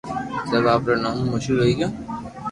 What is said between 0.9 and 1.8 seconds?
نوم مون مݾھور ھوئي